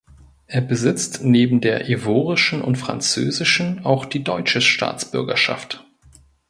[0.47, 5.85] Er besitzt neben der ivorischen und französischen auch die deutsche Staatsbürgerschaft.